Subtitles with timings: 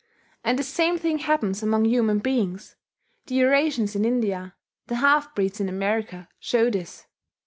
[0.43, 2.75] And the same thing happens among human beings
[3.27, 4.55] the Eurasians in India,
[4.87, 7.05] the half breeds in America, show this.